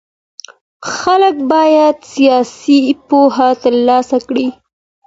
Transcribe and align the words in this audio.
خلګ 0.95 1.35
بايد 1.51 1.97
سياسي 2.13 2.79
پوهه 3.07 3.49
ترلاسه 3.63 4.17
کړي. 4.27 4.47